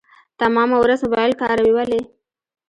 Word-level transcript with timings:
تمامه 0.39 0.77
ورځ 0.83 0.99
موبايل 1.03 1.33
کاروي 1.41 1.71
ولي. 1.73 2.01